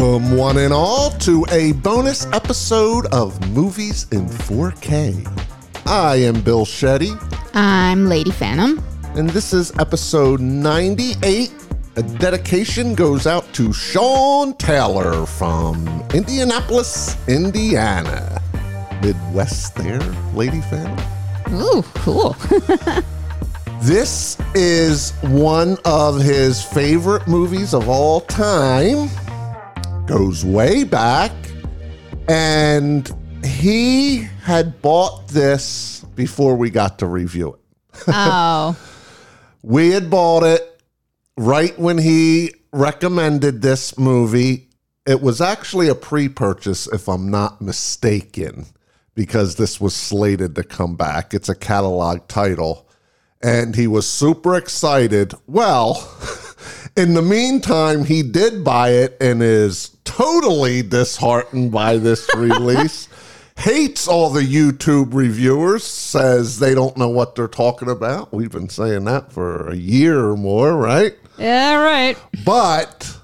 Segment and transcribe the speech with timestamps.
[0.00, 5.26] Welcome, one and all, to a bonus episode of Movies in 4K.
[5.84, 7.12] I am Bill Shetty,
[7.54, 8.82] I'm Lady Phantom.
[9.14, 11.52] and this is episode 98.
[11.96, 18.40] A dedication goes out to Sean Taylor from Indianapolis, Indiana.
[19.02, 20.00] Midwest there,
[20.32, 20.98] Lady Phantom.
[21.60, 22.34] Ooh, cool.
[23.82, 29.08] This is one of his favorite movies of all time.
[30.10, 31.30] Goes way back.
[32.28, 33.08] And
[33.44, 38.02] he had bought this before we got to review it.
[38.08, 38.76] oh,
[39.62, 40.82] We had bought it
[41.36, 44.70] right when he recommended this movie.
[45.06, 48.66] It was actually a pre purchase, if I'm not mistaken,
[49.14, 51.34] because this was slated to come back.
[51.34, 52.88] It's a catalog title.
[53.40, 55.34] And he was super excited.
[55.46, 56.12] Well,
[56.96, 63.08] in the meantime, he did buy it and is totally disheartened by this release.
[63.56, 68.32] Hates all the YouTube reviewers, says they don't know what they're talking about.
[68.32, 71.14] We've been saying that for a year or more, right?
[71.38, 72.18] yeah, right.
[72.44, 73.18] But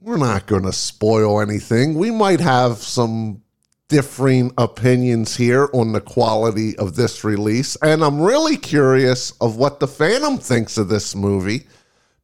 [0.00, 1.94] we're not going to spoil anything.
[1.94, 3.42] We might have some
[3.88, 7.76] differing opinions here on the quality of this release.
[7.82, 11.66] And I'm really curious of what the Phantom thinks of this movie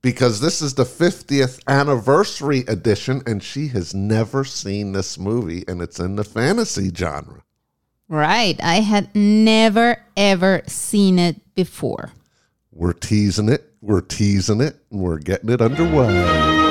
[0.06, 5.82] because this is the 50th anniversary edition and she has never seen this movie and
[5.82, 7.42] it's in the fantasy genre.
[8.06, 8.56] Right.
[8.62, 12.12] I had never, ever seen it before.
[12.70, 16.65] We're teasing it, we're teasing it, and we're getting it underway.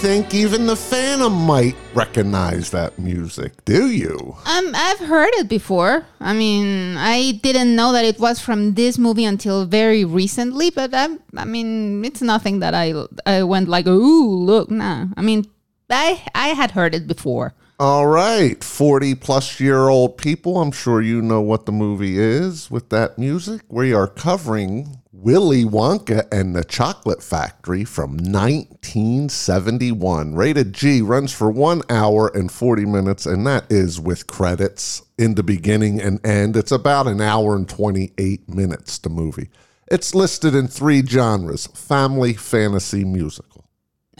[0.00, 3.52] Think even the Phantom might recognize that music.
[3.66, 4.34] Do you?
[4.46, 6.06] Um, I've heard it before.
[6.18, 10.94] I mean, I didn't know that it was from this movie until very recently, but
[10.94, 12.94] I, I mean, it's nothing that I,
[13.26, 15.08] I went like, ooh, look, nah.
[15.18, 15.44] I mean,
[15.90, 17.52] I, I had heard it before.
[17.78, 22.70] All right, 40 plus year old people, I'm sure you know what the movie is
[22.70, 23.60] with that music.
[23.68, 30.34] We are covering Willy Wonka and the Chocolate Factory from 1971.
[30.34, 35.34] Rated G runs for one hour and 40 minutes, and that is with credits in
[35.34, 36.56] the beginning and end.
[36.56, 39.50] It's about an hour and 28 minutes, the movie.
[39.88, 43.66] It's listed in three genres family, fantasy, musical.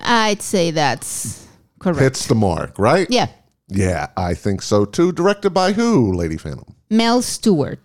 [0.02, 2.00] I'd say that's correct.
[2.00, 3.06] Hits the mark, right?
[3.08, 3.28] yeah.
[3.72, 5.12] Yeah, I think so too.
[5.12, 6.74] Directed by who, Lady Phantom?
[6.90, 7.78] Mel Stuart.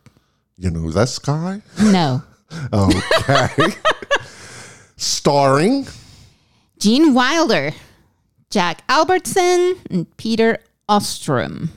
[0.57, 1.61] You know this guy?
[1.81, 2.21] No.
[2.73, 3.73] Okay.
[4.97, 5.87] Starring
[6.79, 7.71] Gene Wilder,
[8.49, 11.69] Jack Albertson, and Peter Ostrum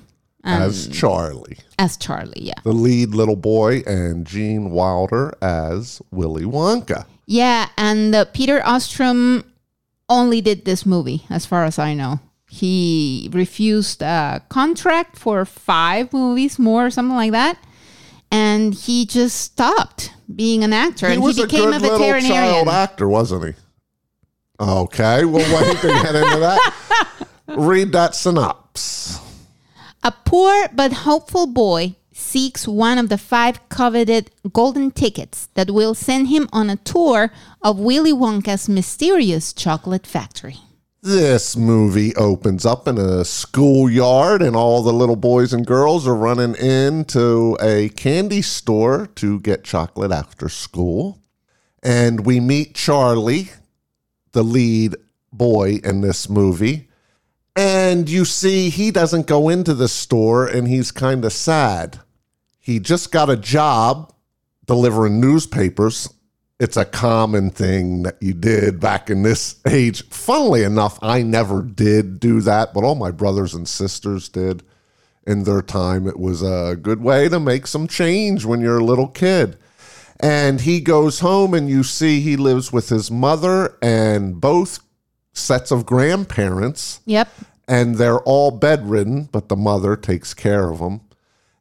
[0.45, 2.33] as Charlie, as Charlie.
[2.43, 2.61] Yeah.
[2.65, 7.07] the lead little boy, and Gene Wilder as Willy Wonka.
[7.27, 7.69] Yeah.
[7.77, 9.45] And uh, Peter Ostrum
[10.09, 12.21] only did this movie, as far as I know.
[12.51, 17.59] He refused a contract for five movies more, or something like that.
[18.31, 21.79] And he just stopped being an actor He and was he a became good a
[21.79, 22.27] little veterinarian.
[22.31, 23.53] child actor, wasn't he?
[24.61, 27.27] Okay, well, wait to get into that.
[27.57, 29.19] Read that synopsis.
[30.03, 35.95] A poor but hopeful boy seeks one of the five coveted golden tickets that will
[35.95, 40.59] send him on a tour of Willy Wonka's mysterious chocolate factory.
[41.09, 46.15] This movie opens up in a schoolyard, and all the little boys and girls are
[46.15, 51.19] running into a candy store to get chocolate after school.
[51.83, 53.49] And we meet Charlie,
[54.33, 54.97] the lead
[55.33, 56.91] boy in this movie.
[57.57, 62.01] And you see, he doesn't go into the store and he's kind of sad.
[62.59, 64.13] He just got a job
[64.67, 66.13] delivering newspapers
[66.61, 70.07] it's a common thing that you did back in this age.
[70.09, 74.65] Funnily enough, I never did do that, but all my brothers and sisters did
[75.27, 76.09] in their time.
[76.09, 79.57] It was a good way to make some change when you're a little kid.
[80.21, 84.81] And he goes home, and you see he lives with his mother and both
[85.33, 87.29] sets of grandparents, Yep.
[87.69, 91.03] and they're all bedridden, but the mother takes care of them.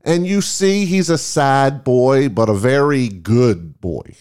[0.03, 4.15] And you see he's a sad boy, but a very good boy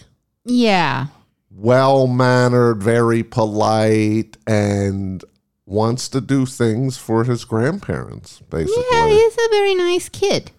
[0.47, 1.07] Yeah.
[1.51, 5.23] well mannered, very polite, and
[5.65, 8.83] wants to do things for his grandparents, basically.
[8.91, 10.51] Yeah, he's a very nice kid.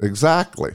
[0.00, 0.74] Exactly.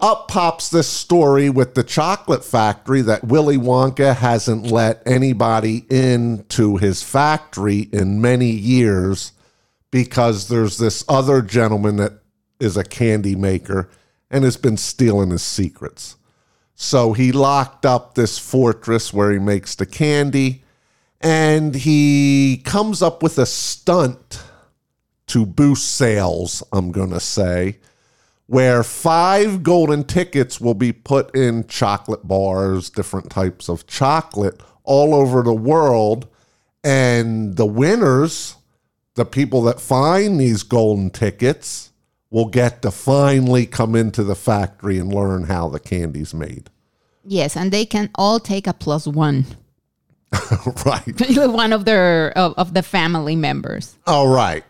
[0.00, 6.76] up pops this story with the chocolate factory that Willy Wonka hasn't let anybody into
[6.76, 9.32] his factory in many years
[9.90, 12.12] because there's this other gentleman that
[12.60, 13.88] is a candy maker
[14.30, 16.16] and has been stealing his secrets.
[16.80, 20.62] So he locked up this fortress where he makes the candy
[21.20, 24.40] and he comes up with a stunt
[25.26, 27.78] to boost sales, I'm going to say,
[28.46, 35.16] where five golden tickets will be put in chocolate bars, different types of chocolate all
[35.16, 36.28] over the world.
[36.84, 38.54] And the winners,
[39.14, 41.90] the people that find these golden tickets,
[42.30, 46.70] will get to finally come into the factory and learn how the candy's made.
[47.24, 49.46] Yes, and they can all take a plus one.
[50.86, 51.14] right.
[51.36, 53.96] one of their of, of the family members.
[54.06, 54.64] All right.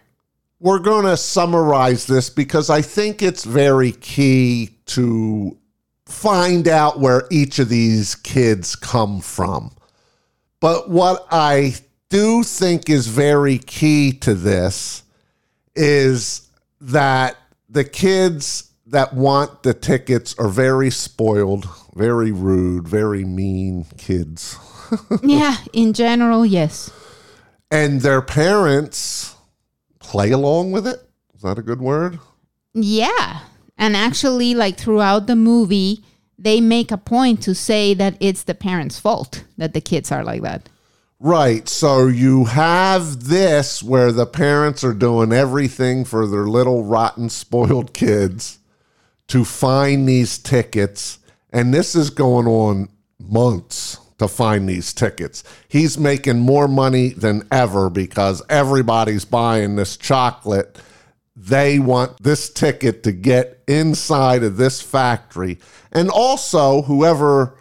[0.61, 5.57] We're going to summarize this because I think it's very key to
[6.07, 9.71] find out where each of these kids come from.
[10.59, 11.77] But what I
[12.09, 15.05] do think is very key to this
[15.77, 16.49] is
[16.81, 17.37] that
[17.69, 24.57] the kids that want the tickets are very spoiled, very rude, very mean kids.
[25.23, 26.91] yeah, in general, yes.
[27.71, 29.37] And their parents
[29.99, 31.07] play along with it.
[31.35, 32.19] Is that a good word?
[32.73, 33.41] Yeah.
[33.77, 36.03] And actually, like throughout the movie,
[36.39, 40.25] they make a point to say that it's the parents' fault that the kids are
[40.25, 40.69] like that.
[41.21, 41.69] Right.
[41.69, 47.93] So you have this where the parents are doing everything for their little rotten, spoiled
[47.93, 48.59] kids
[49.27, 51.19] to find these tickets.
[51.51, 52.89] And this is going on
[53.19, 55.43] months to find these tickets.
[55.67, 60.79] He's making more money than ever because everybody's buying this chocolate.
[61.35, 65.59] They want this ticket to get inside of this factory.
[65.93, 67.58] And also, whoever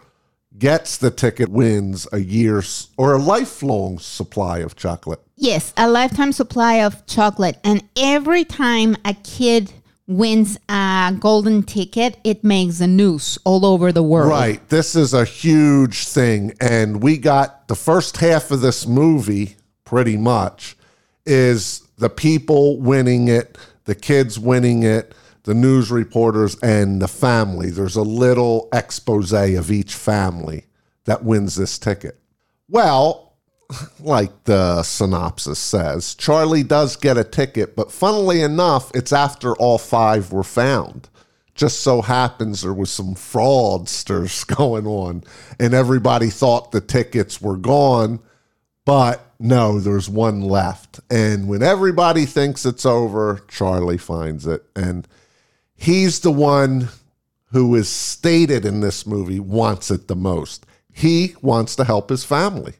[0.58, 5.20] gets the ticket wins a year's or a lifelong supply of chocolate.
[5.36, 7.58] Yes, a lifetime supply of chocolate.
[7.62, 9.72] And every time a kid
[10.08, 14.30] wins a golden ticket, it makes the news all over the world.
[14.30, 14.66] Right.
[14.68, 16.54] This is a huge thing.
[16.60, 20.76] And we got the first half of this movie, pretty much,
[21.24, 25.14] is the people winning it, the kids winning it,
[25.48, 27.70] the news reporters, and the family.
[27.70, 30.66] There's a little expose of each family
[31.06, 32.20] that wins this ticket.
[32.68, 33.38] Well,
[34.00, 39.78] like the synopsis says, Charlie does get a ticket, but funnily enough, it's after all
[39.78, 41.08] five were found.
[41.54, 45.24] Just so happens there was some fraudsters going on,
[45.58, 48.20] and everybody thought the tickets were gone,
[48.84, 51.00] but no, there's one left.
[51.10, 54.66] And when everybody thinks it's over, Charlie finds it.
[54.76, 55.08] And
[55.78, 56.88] he's the one
[57.52, 60.66] who is stated in this movie wants it the most.
[60.92, 62.74] He wants to help his family.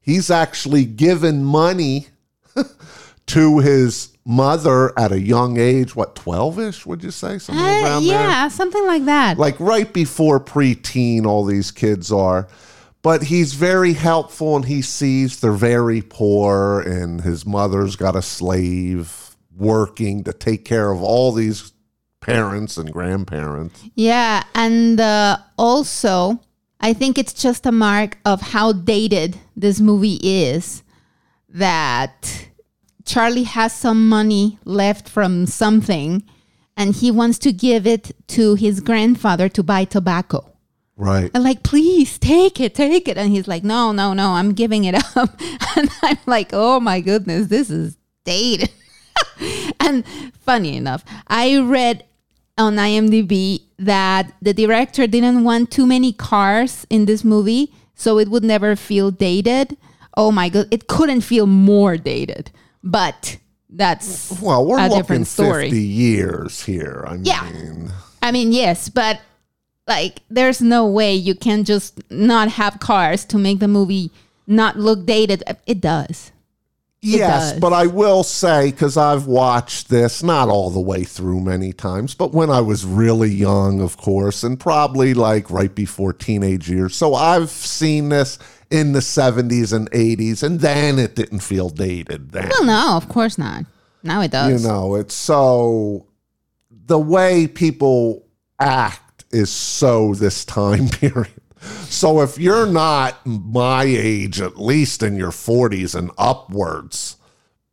[0.00, 2.08] He's actually given money
[3.26, 5.94] to his mother at a young age.
[5.96, 7.38] What 12ish would you say?
[7.38, 9.38] Something Uh, around yeah, there something like that.
[9.38, 12.48] like right before preteen all these kids are.
[13.02, 18.20] But he's very helpful and he sees they're very poor and his mother's got a
[18.22, 21.72] slave working to take care of all these
[22.20, 26.40] parents and grandparents Yeah, and uh, also,
[26.80, 30.82] I think it's just a mark of how dated this movie is
[31.48, 32.48] that
[33.04, 36.22] Charlie has some money left from something
[36.76, 40.52] and he wants to give it to his grandfather to buy tobacco.
[40.96, 43.18] right And like, please take it, take it.
[43.18, 45.40] And he's like, no, no, no, I'm giving it up.
[45.76, 48.70] And I'm like, oh my goodness, this is dated.
[49.80, 50.04] and
[50.40, 52.04] funny enough, I read
[52.60, 58.28] on IMDb that the director didn't want too many cars in this movie, so it
[58.28, 59.76] would never feel dated.
[60.16, 62.50] Oh my god, it couldn't feel more dated.
[62.84, 63.38] But
[63.68, 65.70] that's well we're a different story.
[65.70, 67.48] 50 years here i Yeah.
[67.50, 69.20] mean I mean, yes, but
[69.86, 74.10] like there's no way you can just not have cars to make the movie
[74.46, 75.42] not look dated.
[75.66, 76.32] It does.
[77.02, 81.72] Yes, but I will say because I've watched this not all the way through many
[81.72, 86.68] times, but when I was really young, of course, and probably like right before teenage
[86.68, 86.94] years.
[86.94, 88.38] So I've seen this
[88.70, 92.32] in the 70s and 80s, and then it didn't feel dated.
[92.32, 93.64] Then Well, no, of course not.
[94.02, 94.62] Now it does.
[94.62, 96.06] you know, it's so
[96.86, 98.26] the way people
[98.58, 101.39] act is so this time period.
[101.60, 107.16] So if you're not my age, at least in your 40s and upwards,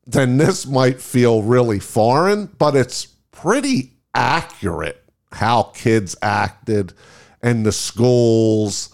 [0.06, 5.04] then this might feel really foreign, but it's pretty accurate
[5.34, 6.94] how kids acted
[7.42, 8.90] and the schools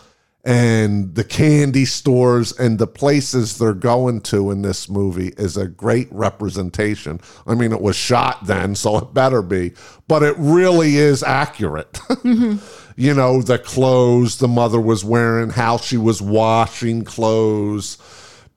[0.45, 5.67] and the candy stores and the places they're going to in this movie is a
[5.67, 7.21] great representation.
[7.47, 9.73] I mean, it was shot then, so it better be,
[10.07, 11.93] but it really is accurate.
[12.23, 12.82] Mm-hmm.
[12.95, 17.97] You know, the clothes the mother was wearing, how she was washing clothes,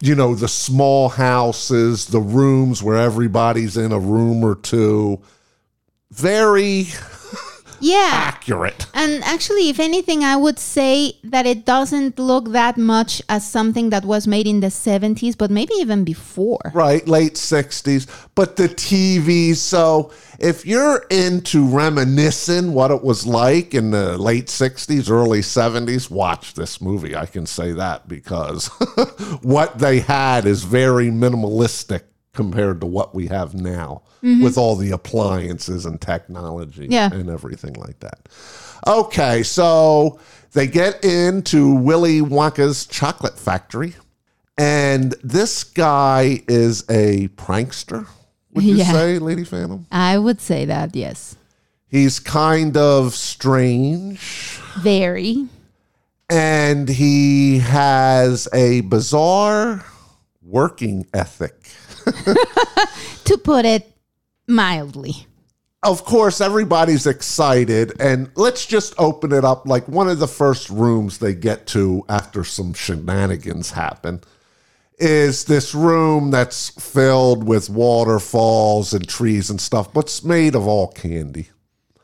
[0.00, 5.20] you know, the small houses, the rooms where everybody's in a room or two.
[6.10, 6.86] Very
[7.80, 8.10] Yeah.
[8.12, 8.86] accurate.
[8.94, 13.90] And actually, if anything, I would say that it doesn't look that much as something
[13.90, 16.72] that was made in the 70s, but maybe even before.
[16.74, 18.06] Right, late 60s.
[18.34, 24.46] But the TV, so if you're into reminiscing what it was like in the late
[24.46, 27.16] 60s, early 70s, watch this movie.
[27.16, 28.66] I can say that because
[29.42, 32.02] what they had is very minimalistic
[32.36, 34.42] compared to what we have now mm-hmm.
[34.44, 37.12] with all the appliances and technology Yeah.
[37.12, 38.28] and everything like that.
[38.86, 40.20] Okay, so
[40.52, 43.94] they get into Willy Wonka's chocolate factory.
[44.58, 48.06] And this guy is a prankster,
[48.52, 48.92] would you Yeah.
[48.92, 49.86] say, Lady Phantom?
[49.90, 51.36] I would say that, yes.
[51.88, 55.46] He's kind of strange Very.
[56.30, 59.84] and he has a bizarre
[60.42, 61.54] working ethic.
[63.24, 63.92] To put it
[64.46, 65.26] mildly.
[65.82, 70.70] Of course, everybody's excited, and let's just open it up like one of the first
[70.70, 74.20] rooms they get to after some shenanigans happen
[74.98, 80.66] is this room that's filled with waterfalls and trees and stuff, but it's made of
[80.66, 81.50] all candy.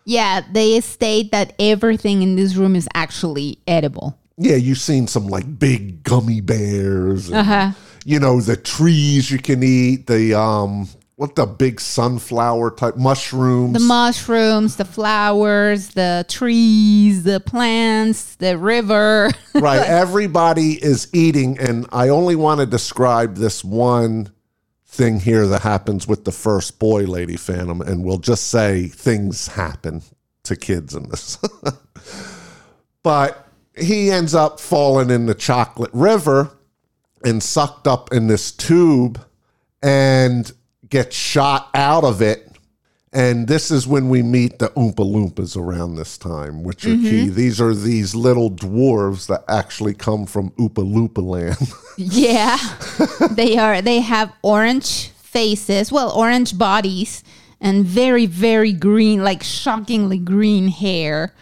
[0.04, 4.18] Yeah, they state that everything in this room is actually edible.
[4.36, 7.32] Yeah, you've seen some like big gummy bears.
[7.32, 7.72] Uh-huh.
[8.04, 13.74] You know, the trees you can eat, the um what the big sunflower type mushrooms.
[13.74, 19.30] The mushrooms, the flowers, the trees, the plants, the river.
[19.54, 24.32] right, everybody is eating and I only want to describe this one
[24.84, 29.46] thing here that happens with the first boy lady phantom and we'll just say things
[29.46, 30.02] happen
[30.42, 31.38] to kids in this.
[33.04, 36.50] but he ends up falling in the chocolate river
[37.24, 39.20] and sucked up in this tube
[39.82, 40.52] and
[40.88, 42.48] gets shot out of it.
[43.14, 47.26] And this is when we meet the Oompa Loompas around this time, which are key.
[47.26, 47.34] Mm-hmm.
[47.34, 51.58] These are these little dwarves that actually come from Oompa Loompa land.
[51.98, 52.56] yeah.
[53.34, 57.22] they are they have orange faces, well, orange bodies
[57.60, 61.34] and very very green, like shockingly green hair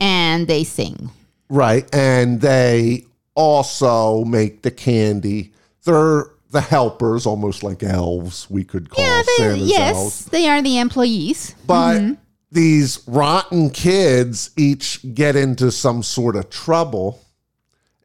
[0.00, 1.10] and they sing.
[1.48, 1.92] right.
[1.94, 3.04] And they
[3.34, 5.52] also make the candy.
[5.84, 10.24] They're the helpers, almost like elves, we could call Yeah, Santa's yes, elves.
[10.26, 11.54] they are the employees.
[11.66, 12.12] But mm-hmm.
[12.52, 17.20] these rotten kids each get into some sort of trouble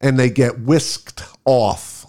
[0.01, 2.07] and they get whisked off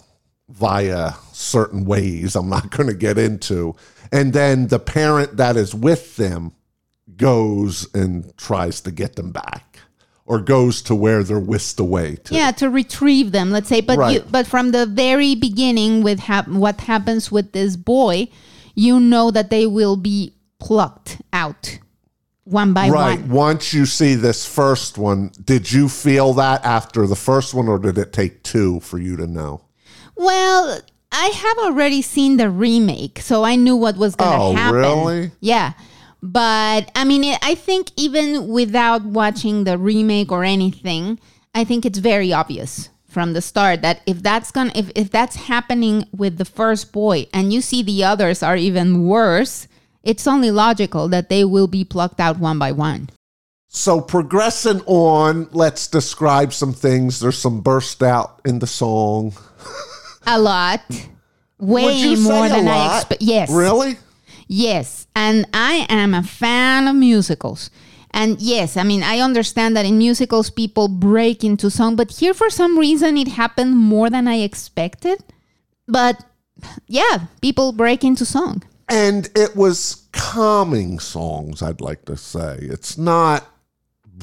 [0.49, 3.75] via certain ways I'm not going to get into.
[4.11, 6.53] And then the parent that is with them
[7.17, 9.77] goes and tries to get them back
[10.25, 12.35] or goes to where they're whisked away to.
[12.35, 13.81] Yeah, to retrieve them, let's say.
[13.81, 18.27] But you, but from the very beginning, with hap- what happens with this boy,
[18.75, 21.79] you know that they will be plucked out
[22.43, 23.19] one by Right.
[23.21, 23.29] one.
[23.29, 27.79] Once you see this first one, did you feel that after the first one, or
[27.79, 29.61] did it take two for you to know?
[30.15, 30.79] Well,
[31.11, 34.75] I have already seen the remake, so I knew what was going to Oh, happen.
[34.79, 35.31] really?
[35.39, 35.73] Yeah.
[36.21, 41.19] But I mean, it, I think even without watching the remake or anything,
[41.55, 45.35] I think it's very obvious from the start that if that's going if, if that's
[45.35, 49.67] happening with the first boy and you see the others are even worse,
[50.03, 53.09] it's only logical that they will be plucked out one by one.
[53.67, 57.19] So progressing on, let's describe some things.
[57.19, 59.33] There's some burst out in the song.
[60.27, 60.81] A lot.
[61.57, 63.21] Way Would you say more than I expect.
[63.21, 63.49] Yes.
[63.49, 63.97] Really?
[64.53, 67.69] Yes, and I am a fan of musicals.
[68.11, 72.33] And yes, I mean, I understand that in musicals people break into song, but here
[72.33, 75.23] for some reason it happened more than I expected.
[75.87, 76.25] But
[76.85, 78.61] yeah, people break into song.
[78.89, 82.57] And it was calming songs, I'd like to say.
[82.59, 83.47] It's not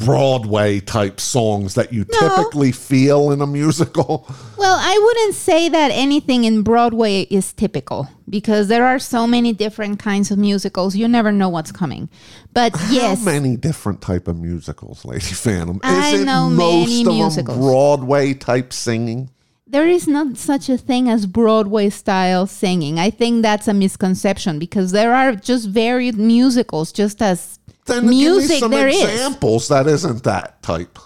[0.05, 2.29] Broadway type songs that you No.
[2.29, 4.27] typically feel in a musical.
[4.57, 9.53] Well, I wouldn't say that anything in Broadway is typical because there are so many
[9.53, 10.97] different kinds of musicals.
[10.97, 12.09] You never know what's coming.
[12.53, 15.81] But yes, How many different type of musicals, Lady Phantom?
[15.83, 17.45] I Isn't know most many of them.
[17.61, 19.31] Broadway type singing?
[19.71, 22.99] there is not such a thing as Broadway style singing.
[22.99, 27.58] I think that's a misconception because there are just varied musicals, just as
[27.89, 29.03] Then give me music some there is.
[29.03, 30.99] examples that isn't that type.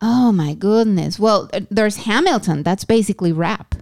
[0.00, 1.18] Oh my goodness.
[1.18, 2.62] Well, there's Hamilton.
[2.62, 3.74] That's basically rap.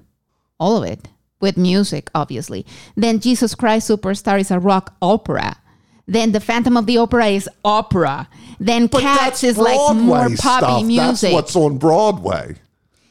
[0.59, 1.09] All of it
[1.41, 2.67] with music, obviously.
[2.97, 5.57] Then Jesus Christ Superstar is a rock opera.
[6.07, 8.29] Then The Phantom of the Opera is opera.
[8.59, 11.31] Then But Cats is like more poppy music.
[11.31, 12.57] That's what's on Broadway.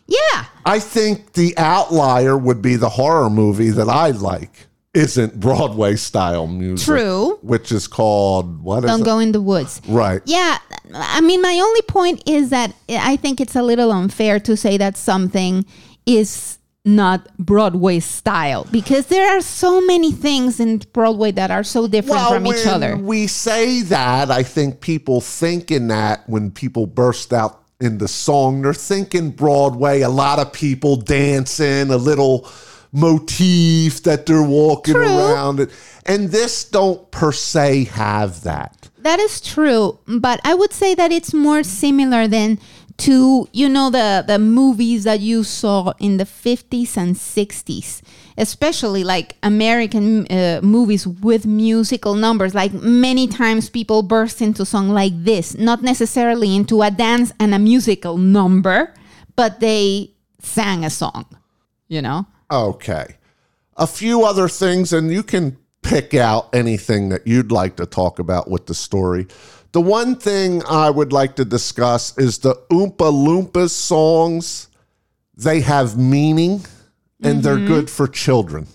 [0.06, 0.46] yeah.
[0.66, 4.68] I think the outlier would be the horror movie that I like.
[4.93, 6.86] Isn't Broadway style music.
[6.86, 7.38] True.
[7.43, 9.05] Which is called what is Don't it?
[9.05, 9.81] go in the woods.
[9.88, 10.22] Right.
[10.25, 10.58] Yeah,
[10.93, 14.77] I mean, my only point is that I think it's a little unfair to say
[14.77, 15.63] that something
[16.08, 21.88] is not Broadway style because there are so many things in Broadway that are so
[21.88, 22.98] different from each other.
[22.98, 28.63] we say that, I think people thinking that when people burst out in the song,
[28.63, 32.50] they're thinking Broadway, a lot of people dancing, a little
[32.91, 35.05] motif that they're walking True.
[35.05, 35.60] around.
[35.60, 35.72] And,
[36.05, 38.89] and this don't per se have that.
[39.00, 42.60] That is true, but I would say that it's more similar than
[42.98, 48.01] to you know the the movies that you saw in the 50s and 60s,
[48.38, 52.53] especially like American uh, movies with musical numbers.
[52.53, 57.55] Like many times people burst into song like this, not necessarily into a dance and
[57.55, 58.93] a musical number,
[59.38, 61.25] but they sang a song,
[61.88, 62.25] you know?
[62.51, 63.15] Okay.
[63.77, 68.20] A few other things, and you can pick out anything that you'd like to talk
[68.20, 69.27] about with the story.
[69.72, 74.68] The one thing I would like to discuss is the Oompa Loompas songs.
[75.38, 76.65] They have meaning
[77.22, 77.68] and they're mm-hmm.
[77.68, 78.68] good for children,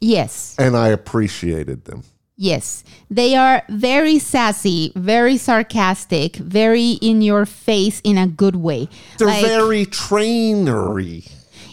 [0.00, 0.54] Yes.
[0.58, 2.04] and I appreciated them.
[2.36, 8.88] Yes, they are very sassy, very sarcastic, very in your face in a good way.
[9.18, 11.24] They're Like- very trainery.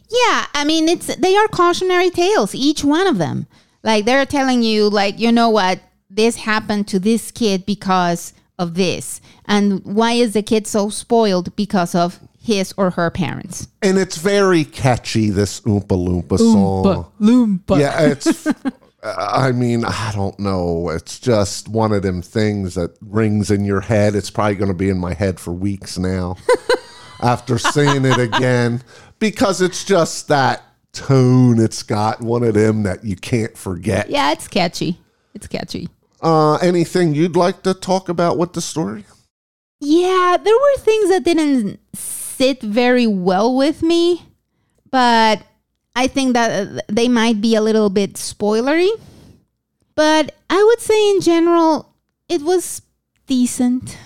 [0.10, 3.48] Yeah, I mean it's they are cautionary tales, each one of them.
[3.84, 8.76] Like they're telling you, like you know what, this happened to this kid because of
[8.76, 13.68] this, and why is the kid so spoiled because of his or her parents?
[13.82, 16.86] And it's very catchy, this Oompa Loompa song.
[16.86, 17.80] Oompa Loompa.
[17.80, 18.48] Yeah, it's.
[19.04, 20.90] I mean, I don't know.
[20.90, 24.16] It's just one of them things that rings in your head.
[24.16, 26.36] It's probably going to be in my head for weeks now
[27.22, 28.82] after seeing it again
[29.20, 32.22] because it's just that tone it's got.
[32.22, 34.10] One of them that you can't forget.
[34.10, 35.00] Yeah, it's catchy.
[35.34, 35.90] It's catchy.
[36.22, 39.06] Uh, anything you'd like to talk about with the story?
[39.80, 44.24] Yeah, there were things that didn't sit very well with me,
[44.90, 45.44] but
[45.96, 48.90] I think that they might be a little bit spoilery.
[49.94, 51.94] But I would say in general,
[52.30, 52.82] it was
[53.28, 53.98] decent.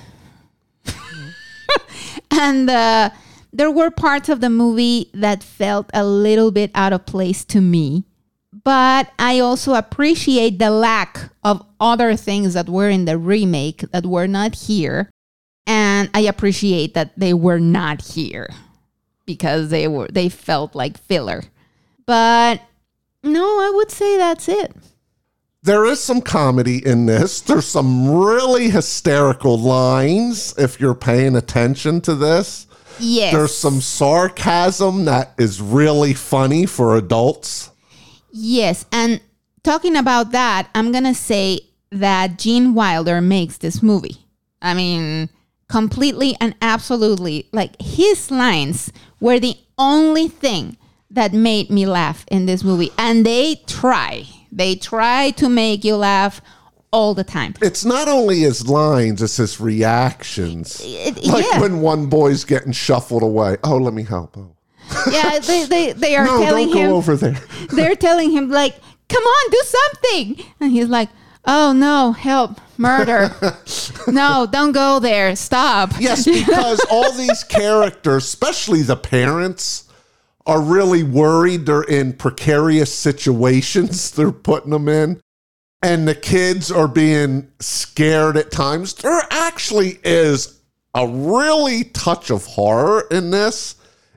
[2.32, 3.10] and uh,
[3.54, 7.62] there were parts of the movie that felt a little bit out of place to
[7.62, 8.06] me.
[8.64, 14.06] But I also appreciate the lack of other things that were in the remake that
[14.06, 15.10] were not here.
[15.66, 18.50] And I appreciate that they were not here
[19.26, 21.44] because they were they felt like filler.
[22.06, 22.62] But
[23.24, 24.76] no, I would say that's it.
[25.64, 27.40] There is some comedy in this.
[27.42, 32.66] There's some really hysterical lines if you're paying attention to this.
[33.02, 33.34] Yes.
[33.34, 37.72] There's some sarcasm that is really funny for adults.
[38.32, 39.20] Yes, and
[39.64, 41.62] talking about that, I'm gonna say
[41.92, 44.18] that Gene Wilder makes this movie.
[44.62, 45.30] I mean,
[45.68, 50.78] completely and absolutely, like his lines were the only thing
[51.10, 54.26] that made me laugh in this movie, and they try.
[54.52, 56.42] They try to make you laugh
[56.92, 57.54] all the time.
[57.62, 60.82] It's not only his lines, it's his reactions.
[60.84, 63.58] It- Like yeah, when one boy's getting shuffled away.
[63.64, 64.38] Oh, let me help.
[64.38, 64.56] Oh.
[65.12, 65.40] yeah.
[65.48, 66.90] They, they, they are No, telling don't him.
[66.90, 67.38] go over there.
[67.70, 68.76] they're telling him like
[69.10, 71.10] come on do something and he's like
[71.46, 73.30] oh no help murder
[74.08, 79.90] no don't go there stop Yes, because all these characters, especially the parents,
[80.46, 85.20] are really worried they're in precarious situations they're putting them in.
[85.84, 88.94] And the kids are being scared at times.
[88.94, 90.60] There actually is
[90.94, 93.76] a really touch of horror in this,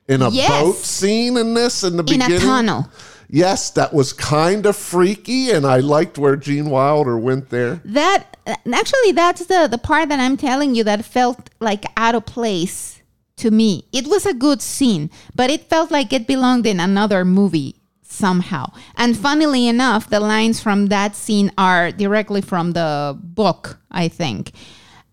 [0.09, 0.49] in a Yes.
[0.51, 2.37] boat scene in this in the in beginning.
[2.37, 2.89] a tunnel
[3.31, 7.81] Yes, that was kind of freaky, and I liked where Gene Wilder went there.
[7.87, 12.15] that uh, actually that's the the part that i'm telling you that felt like out
[12.15, 13.01] of place
[13.37, 17.25] to me it was a good scene but it felt like it belonged in another
[17.25, 17.75] movie
[18.15, 18.73] somehow.
[18.97, 24.53] And funnily enough the lines from that scene are directly from the book i think.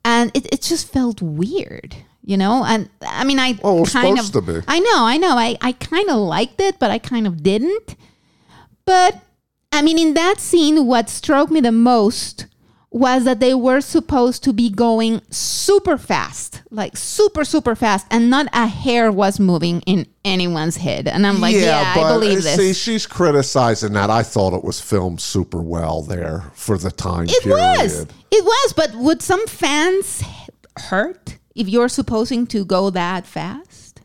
[0.04, 2.64] And it, it just felt weird you know?
[2.64, 4.66] And i mean i Oh, kind supposed of to be.
[4.68, 5.36] i know i know.
[5.38, 7.96] I, I kind of liked it but i kind of didn't.
[8.86, 9.22] But
[9.74, 12.46] I mean, in that scene, what struck me the most
[12.92, 18.30] was that they were supposed to be going super fast, like super, super fast, and
[18.30, 21.08] not a hair was moving in anyone's head.
[21.08, 22.58] And I'm like, yeah, I believe uh, this.
[22.58, 24.10] see, she's criticizing that.
[24.10, 27.58] I thought it was filmed super well there for the time it period.
[27.58, 28.02] was.
[28.30, 28.74] It was.
[28.74, 30.22] But would some fans
[30.78, 34.02] hurt if you're supposing to go that fast?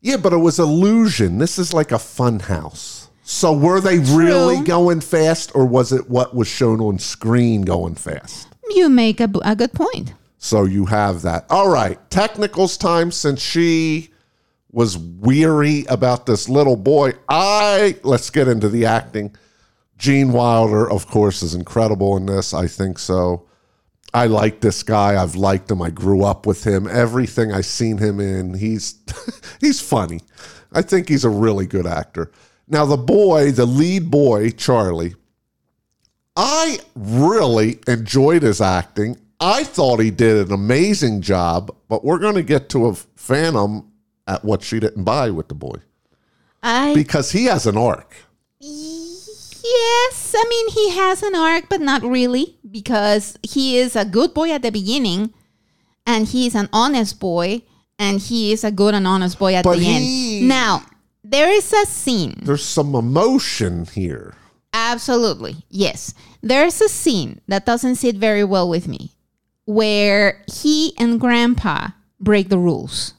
[0.00, 1.36] Yeah, but it was illusion.
[1.36, 3.01] This is like a fun house.
[3.22, 7.94] So were they really going fast, or was it what was shown on screen going
[7.94, 8.48] fast?
[8.70, 10.14] You make a, a good point.
[10.38, 11.46] So you have that.
[11.50, 13.12] All right, technicals time.
[13.12, 14.10] Since she
[14.72, 19.36] was weary about this little boy, I let's get into the acting.
[19.98, 22.52] Gene Wilder, of course, is incredible in this.
[22.52, 23.46] I think so.
[24.12, 25.22] I like this guy.
[25.22, 25.80] I've liked him.
[25.80, 26.88] I grew up with him.
[26.88, 28.96] Everything I've seen him in, he's
[29.60, 30.20] he's funny.
[30.72, 32.32] I think he's a really good actor.
[32.68, 35.14] Now the boy, the lead boy, Charlie,
[36.36, 39.16] I really enjoyed his acting.
[39.40, 43.90] I thought he did an amazing job, but we're going to get to a phantom
[44.26, 45.74] at what she didn't buy with the boy
[46.62, 48.14] I because he has an arc.
[48.60, 54.32] yes, I mean he has an arc, but not really because he is a good
[54.32, 55.34] boy at the beginning,
[56.06, 57.62] and he's an honest boy,
[57.98, 60.48] and he is a good and honest boy at But the he- end.
[60.48, 60.82] Now
[61.32, 62.38] there is a scene.
[62.42, 64.34] There's some emotion here.
[64.72, 65.64] Absolutely.
[65.68, 66.14] Yes.
[66.42, 69.12] There's a scene that doesn't sit very well with me
[69.64, 71.88] where he and grandpa
[72.20, 73.14] break the rules.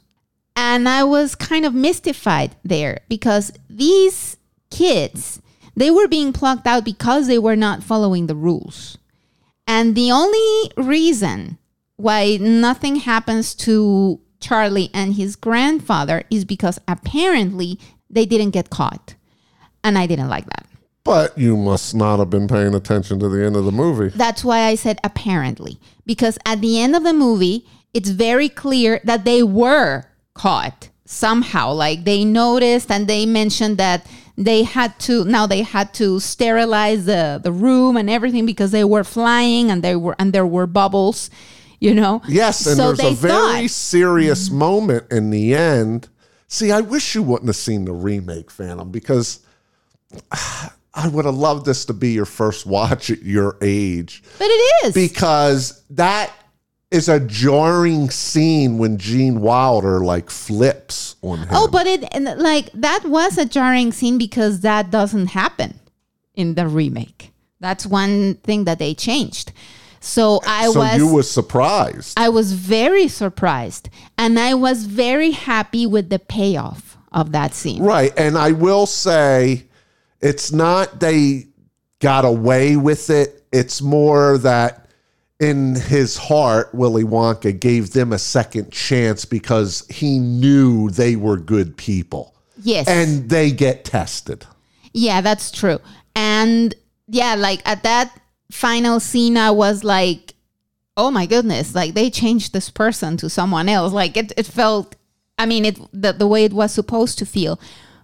[0.55, 4.37] And I was kind of mystified there because these
[4.69, 5.41] kids,
[5.75, 8.97] they were being plucked out because they were not following the rules.
[9.65, 11.57] And the only reason
[11.95, 17.79] why nothing happens to Charlie and his grandfather is because apparently
[18.13, 19.15] they didn't get caught.
[19.83, 20.65] And I didn't like that.
[21.03, 24.15] But you must not have been paying attention to the end of the movie.
[24.15, 25.79] That's why I said apparently.
[26.05, 31.73] Because at the end of the movie, it's very clear that they were caught somehow.
[31.73, 34.05] Like they noticed and they mentioned that
[34.37, 38.83] they had to now they had to sterilize the, the room and everything because they
[38.85, 41.29] were flying and they were and there were bubbles,
[41.81, 42.21] you know.
[42.29, 46.07] Yes, and So there's a very thought- serious moment in the end.
[46.53, 49.39] See, I wish you wouldn't have seen the remake, Phantom, because
[50.93, 54.21] I would have loved this to be your first watch at your age.
[54.37, 54.93] But it is.
[54.93, 56.31] Because that
[56.91, 61.47] is a jarring scene when Gene Wilder like flips on him.
[61.49, 65.79] Oh, but it and like that was a jarring scene because that doesn't happen
[66.35, 67.31] in the remake.
[67.61, 69.53] That's one thing that they changed.
[70.03, 72.19] So I so was you were surprised.
[72.19, 77.81] I was very surprised and I was very happy with the payoff of that scene.
[77.81, 78.11] Right.
[78.17, 79.65] And I will say
[80.19, 81.47] it's not they
[81.99, 83.45] got away with it.
[83.53, 84.89] It's more that
[85.39, 91.37] in his heart, Willy Wonka gave them a second chance because he knew they were
[91.37, 92.35] good people.
[92.61, 92.89] Yes.
[92.89, 94.45] And they get tested.
[94.91, 95.79] Yeah, that's true.
[96.13, 96.75] And
[97.07, 98.19] yeah, like at that
[98.53, 100.35] final scene, I was like,
[100.95, 103.91] oh my goodness, like they changed this person to someone else.
[103.91, 104.95] Like it, it felt,
[105.37, 107.59] I mean, it the, the way it was supposed to feel.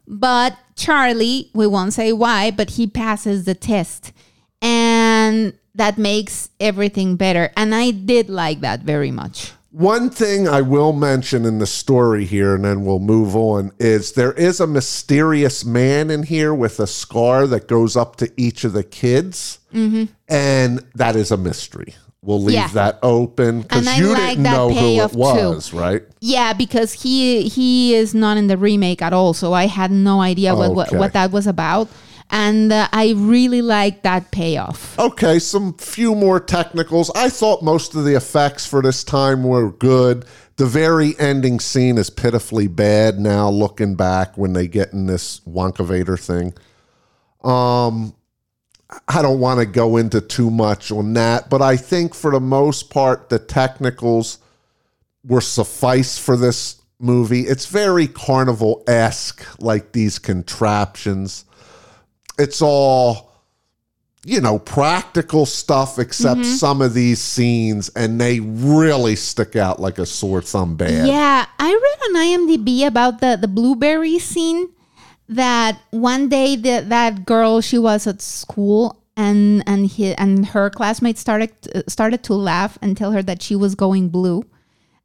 [0.08, 4.12] But Charlie, we won't say why, but he passes the test.
[4.62, 7.52] And that makes everything better.
[7.56, 9.54] And I did like that very much.
[9.72, 14.14] One thing I will mention in the story here, and then we'll move on, is
[14.14, 18.64] there is a mysterious man in here with a scar that goes up to each
[18.64, 19.60] of the kids.
[19.72, 20.06] Mm-hmm.
[20.28, 21.94] And that is a mystery.
[22.22, 22.68] We'll leave Yeah.
[22.70, 25.18] that open because you like didn't know who it too.
[25.18, 26.04] was, right?
[26.20, 30.20] Yeah, because he he is not in the remake at all, so I had no
[30.20, 31.88] idea what what, what that was about,
[32.30, 34.98] and uh, I really like that payoff.
[35.00, 37.10] Okay, some few more technicals.
[37.16, 40.26] I thought most of the effects for this time were good.
[40.58, 45.40] The very ending scene is pitifully bad now, looking back when they get in this
[45.42, 46.54] Wonkavator thing.
[47.50, 48.14] Um,
[49.08, 52.40] I don't want to go into too much on that, but I think for the
[52.40, 54.40] most part, the technicals
[55.24, 57.42] were suffice for this movie.
[57.42, 61.46] It's very carnival esque, like these contraptions.
[62.40, 63.30] It's all
[64.26, 66.52] you know, practical stuff, except Mm-hmm.
[66.52, 71.08] some of these scenes, and they really stick out like a sore thumb bad.
[71.08, 74.68] Yeah, I read on IMDb about the the blueberry scene
[75.30, 80.70] that one day that that girl she was at school and and he and her
[80.70, 81.52] classmates started
[81.88, 84.44] started to laugh and tell her that she was going blue.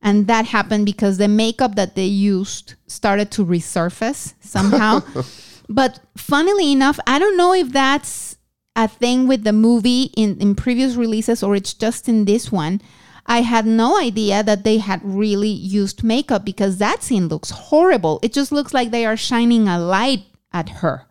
[0.03, 5.03] And that happened because the makeup that they used started to resurface somehow.
[5.69, 8.37] but funnily enough, I don't know if that's
[8.77, 12.81] a thing with the movie in, in previous releases or it's just in this one.
[13.27, 18.21] I had no idea that they had really used makeup because that scene looks horrible.
[18.23, 21.07] It just looks like they are shining a light at her.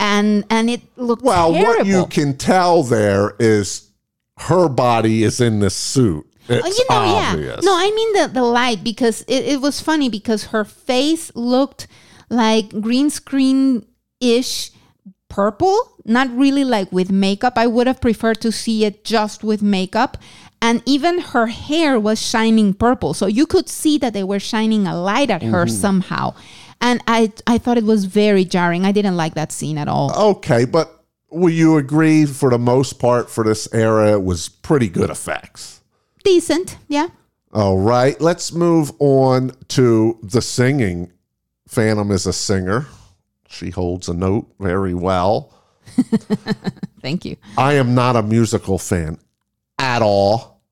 [0.00, 1.74] And and it looked Well, terrible.
[1.78, 3.90] what you can tell there is
[4.38, 6.24] her body is in this suit.
[6.48, 7.56] It's Oh, you know, obvious.
[7.56, 7.60] yeah.
[7.62, 11.86] No, I mean the, the light because it, it was funny because her face looked
[12.28, 13.86] like green screen
[14.20, 14.70] ish
[15.28, 17.54] purple, not really like with makeup.
[17.56, 20.16] I would have preferred to see it just with makeup.
[20.60, 23.14] And even her hair was shining purple.
[23.14, 25.74] So you could see that they were shining a light at her mm-hmm.
[25.74, 26.34] somehow.
[26.80, 28.84] And I, I thought it was very jarring.
[28.84, 30.12] I didn't like that scene at all.
[30.30, 34.88] Okay, but will you agree for the most part for this era it was pretty
[34.88, 35.82] good effects?
[36.24, 37.08] Decent, yeah.
[37.52, 41.12] All right, let's move on to the singing.
[41.68, 42.86] Phantom is a singer.
[43.46, 45.52] She holds a note very well.
[47.02, 47.36] Thank you.
[47.56, 49.18] I am not a musical fan
[49.78, 50.62] at all.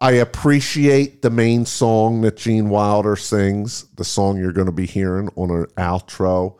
[0.00, 4.86] I appreciate the main song that Gene Wilder sings, the song you're going to be
[4.86, 6.56] hearing on an outro.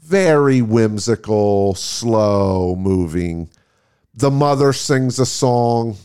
[0.00, 3.48] Very whimsical, slow moving.
[4.12, 5.96] The mother sings a song.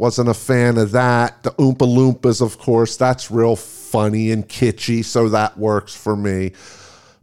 [0.00, 1.42] Wasn't a fan of that.
[1.42, 6.52] The Oompa Loompas, of course, that's real funny and kitschy, so that works for me.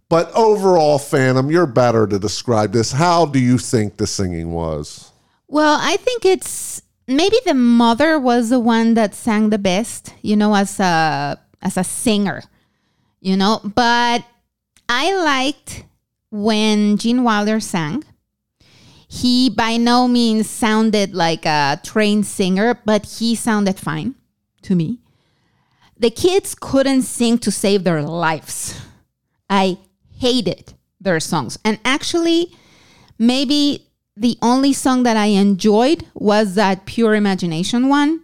[0.10, 2.92] But overall, Phantom, you're better to describe this.
[2.92, 5.12] How do you think the singing was?
[5.48, 10.36] Well, I think it's maybe the mother was the one that sang the best, you
[10.36, 12.44] know, as a as a singer,
[13.22, 13.60] you know.
[13.64, 14.24] But
[14.88, 15.84] I liked
[16.30, 18.04] when Gene Wilder sang.
[19.08, 24.16] He by no means sounded like a trained singer, but he sounded fine
[24.64, 25.00] to me.
[25.98, 28.80] The kids couldn't sing to save their lives.
[29.50, 29.78] I
[30.20, 31.58] hated their songs.
[31.64, 32.54] And actually,
[33.18, 38.24] maybe the only song that I enjoyed was that Pure Imagination one.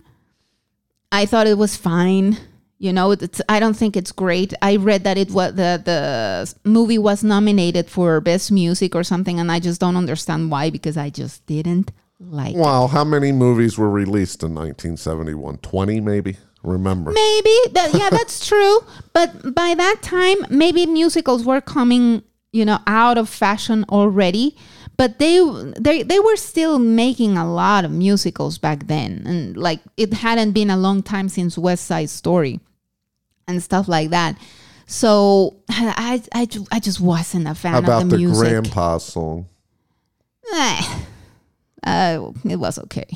[1.11, 2.37] I thought it was fine.
[2.83, 4.53] You know, it's, I don't think it's great.
[4.61, 9.39] I read that it was the the movie was nominated for best music or something,
[9.39, 12.55] and I just don't understand why because I just didn't like.
[12.55, 12.57] it.
[12.57, 15.59] Wow, how many movies were released in 1971?
[15.59, 16.35] 20 maybe?
[16.61, 17.11] Remember.
[17.11, 18.79] Maybe that yeah, that's true.
[19.13, 24.57] But by that time, maybe musicals were coming, you know, out of fashion already.
[24.97, 25.39] But they
[25.79, 30.51] they they were still making a lot of musicals back then, and like it hadn't
[30.51, 32.59] been a long time since West Side Story,
[33.47, 34.37] and stuff like that.
[34.85, 38.47] So I I, I just wasn't a fan How about of the the music.
[38.49, 39.47] grandpa song?
[40.53, 40.99] Eh,
[41.85, 43.07] uh, it was okay.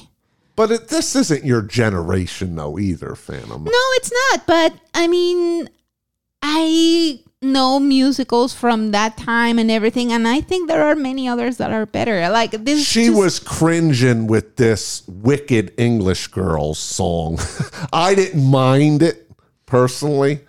[0.56, 3.64] But it, this isn't your generation, though, either, Phantom.
[3.64, 4.48] No, it's not.
[4.48, 5.70] But I mean,
[6.42, 11.58] I know musicals from that time and everything, and I think there are many others
[11.58, 12.28] that are better.
[12.30, 17.38] Like this, She just- was cringing with this Wicked English Girls song.
[17.94, 19.27] I didn't mind it
[19.68, 20.40] personally,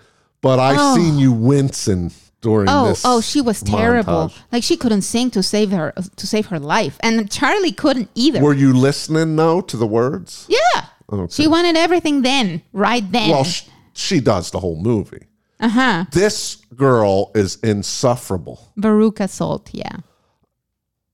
[0.41, 0.97] but I Oh.
[0.97, 3.03] seen you wincing during Oh, this.
[3.05, 4.29] oh, she was terrible.
[4.29, 4.35] montage.
[4.53, 8.41] Like she couldn't sing to save her to save her life, and Charlie couldn't either.
[8.41, 10.47] Were you listening, though, to the words?
[10.49, 11.31] yeah, Okay.
[11.43, 13.31] she wanted everything then, right then.
[13.31, 15.27] Well, sh- she does the whole movie.
[15.61, 16.05] uh huh.
[16.13, 18.59] This girl is insufferable.
[18.79, 19.71] Veruca Salt.
[19.73, 19.97] Yeah.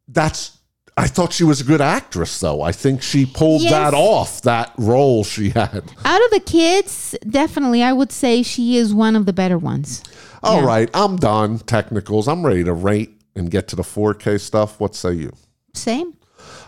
[0.07, 0.59] that's
[0.97, 2.63] I thought she was a good actress though.
[2.63, 3.73] I think she pulled Yes.
[3.73, 5.83] that off, that role she had.
[6.05, 10.03] Out of the kids, definitely, I would say she is one of the better ones.
[10.43, 10.67] All Yeah.
[10.67, 11.59] right, I'm done.
[11.59, 12.29] Technicals.
[12.29, 14.79] I'm ready to rate and get to the 4K stuff.
[14.79, 15.33] What say you?
[15.75, 16.15] Same.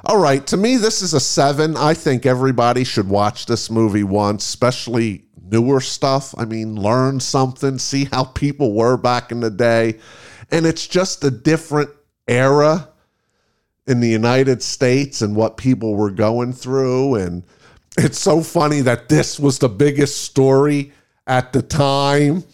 [0.05, 1.77] All right, to me, this is a seven.
[1.77, 6.35] I think everybody should watch this movie once, especially newer stuff.
[6.37, 9.99] I mean, learn something, see how people were back in the day.
[10.51, 11.91] And it's just a different
[12.27, 12.89] era
[13.87, 17.17] in the United States and what people were going through.
[17.17, 17.45] And
[17.97, 20.93] it's so funny that this was the biggest story
[21.27, 22.45] at the time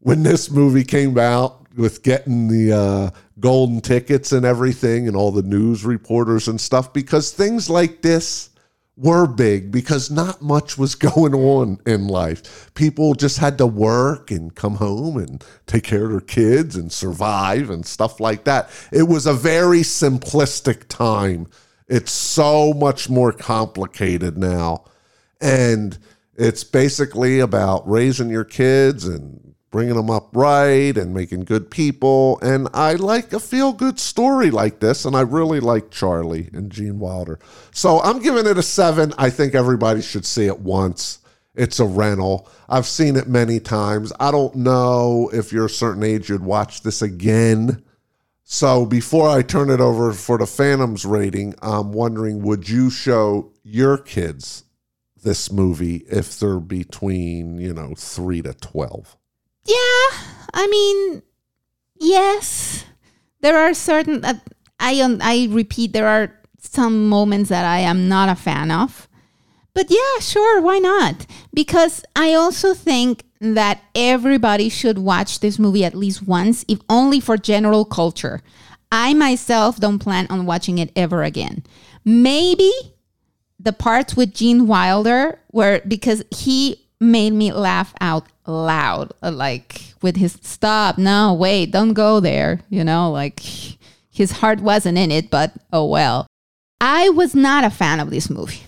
[0.00, 3.10] when this movie came out with getting the uh,
[3.40, 8.50] golden tickets and everything and all the news reporters and stuff because things like this
[8.96, 12.72] were big because not much was going on in life.
[12.74, 16.92] People just had to work and come home and take care of their kids and
[16.92, 18.70] survive and stuff like that.
[18.92, 21.48] It was a very simplistic time.
[21.88, 24.84] It's so much more complicated now.
[25.40, 25.98] And
[26.36, 32.38] it's basically about raising your kids and bringing them up right and making good people.
[32.42, 35.04] And I like a feel good story like this.
[35.04, 37.40] And I really like Charlie and Gene Wilder.
[37.72, 39.12] So I'm giving it a seven.
[39.18, 41.18] I think everybody should see it once.
[41.56, 42.48] It's a rental.
[42.68, 44.12] I've seen it many times.
[44.20, 47.82] I don't know if you're a certain age, you'd watch this again.
[48.44, 53.50] So before I turn it over for the Phantoms rating, I'm wondering would you show
[53.64, 54.62] your kids
[55.24, 59.16] this movie if they're between, you know, 3 to 12?
[59.64, 60.18] Yeah,
[60.52, 61.22] I mean,
[62.00, 62.84] yes.
[63.40, 64.34] There are certain uh,
[64.80, 69.08] I um, I repeat there are some moments that I am not a fan of.
[69.74, 71.26] But yeah, sure, why not?
[71.52, 77.18] Because I also think that everybody should watch this movie at least once, if only
[77.20, 78.40] for general culture.
[78.92, 81.64] I myself don't plan on watching it ever again.
[82.04, 82.70] Maybe
[83.58, 90.16] the parts with Gene Wilder were because he made me laugh out loud, like with
[90.16, 93.40] his stop, no, wait, don't go there, you know, like
[94.10, 96.26] his heart wasn't in it, but oh well.
[96.80, 98.62] I was not a fan of this movie.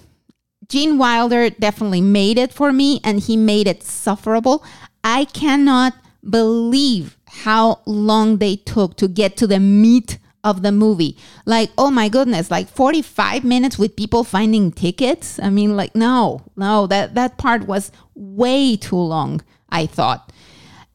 [0.69, 4.65] Gene Wilder definitely made it for me and he made it sufferable.
[5.05, 5.95] I cannot
[6.29, 11.19] believe how long they took to get to the meat of the movie.
[11.45, 15.41] Like, oh my goodness, like 45 minutes with people finding tickets.
[15.43, 20.33] I mean, like, no, no, that, that part was way too long, I thought.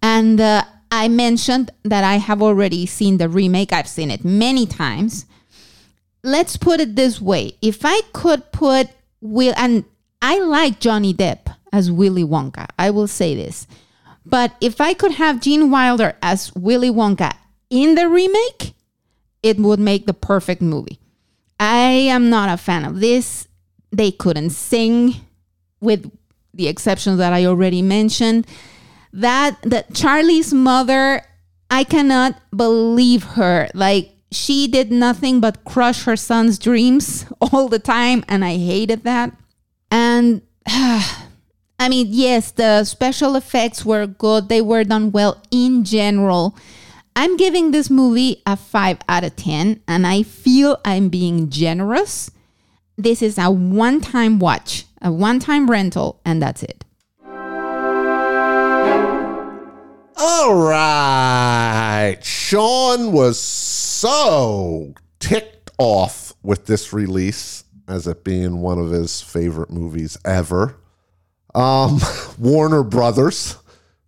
[0.01, 4.65] And uh, I mentioned that I have already seen the remake, I've seen it many
[4.65, 5.25] times.
[6.23, 8.87] Let's put it this way if I could put
[9.19, 9.83] Will, and
[10.21, 13.67] I like Johnny Depp as Willy Wonka, I will say this.
[14.25, 17.35] But if I could have Gene Wilder as Willy Wonka
[17.69, 18.73] in the remake,
[19.43, 20.99] it would make the perfect movie.
[21.59, 23.47] I am not a fan of this.
[23.91, 25.15] They couldn't sing,
[25.79, 26.11] with
[26.53, 28.47] the exceptions that I already mentioned.
[29.13, 31.21] That that Charlie's mother,
[31.69, 33.67] I cannot believe her.
[33.73, 39.03] Like she did nothing but crush her son's dreams all the time, and I hated
[39.03, 39.33] that.
[39.89, 44.49] And I mean, yes, the special effects were good.
[44.49, 46.55] They were done well in general.
[47.21, 52.31] I'm giving this movie a 5 out of 10, and I feel I'm being generous.
[52.97, 56.83] This is a one time watch, a one time rental, and that's it.
[60.17, 62.17] All right.
[62.23, 69.69] Sean was so ticked off with this release as it being one of his favorite
[69.69, 70.75] movies ever.
[71.53, 71.99] Um,
[72.39, 73.57] Warner Brothers,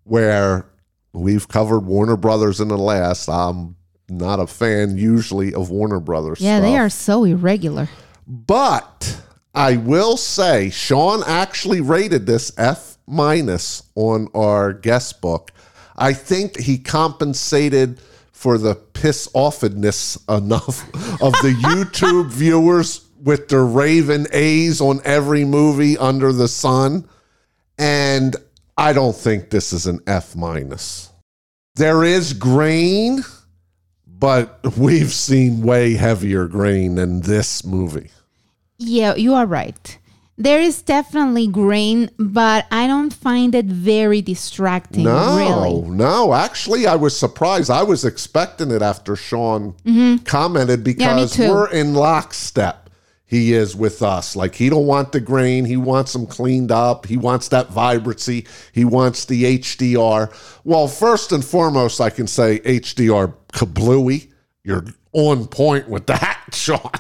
[0.04, 0.66] where
[1.14, 3.30] we've covered Warner Brothers in the last.
[3.30, 3.76] I'm
[4.10, 6.42] not a fan usually of Warner Brothers.
[6.42, 7.88] Yeah, they are so irregular.
[8.28, 9.22] But
[9.54, 15.52] I will say, Sean actually rated this F minus on our guest book.
[15.96, 18.00] I think he compensated
[18.32, 20.84] for the piss offedness enough
[21.22, 27.08] of the YouTube viewers with their Raven A's on every movie under the sun.
[27.78, 28.36] And
[28.78, 31.12] I don't think this is an F minus.
[31.76, 33.24] There is grain,
[34.08, 38.10] but we've seen way heavier grain than this movie.
[38.78, 39.98] Yeah, you are right.
[40.36, 45.82] There is definitely grain, but I don't find it very distracting, No, really.
[45.90, 46.34] no.
[46.34, 47.70] Actually, I was surprised.
[47.70, 49.74] I was expecting it after Sean
[50.26, 51.00] commented Mm-hmm.
[51.00, 51.50] Yeah, me because too.
[51.52, 52.83] we're in lockstep.
[53.34, 54.36] He is with us.
[54.36, 55.66] Like he don't want the grain.
[55.66, 57.08] He wants them cleaned up.
[57.08, 58.46] He wants that vibrancy.
[58.72, 60.32] He wants the HDR.
[60.64, 64.32] Well, first and foremost, I can say HDR kablooey.
[64.64, 66.92] You're on point with that, Sean.